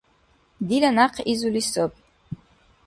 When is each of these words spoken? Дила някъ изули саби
Дила 0.67 0.91
някъ 0.99 1.21
изули 1.33 1.61
саби 1.71 1.95